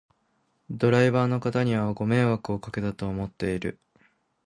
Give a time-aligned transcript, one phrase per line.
[0.71, 3.79] ドライバーの方にはご迷惑をかけたと思っている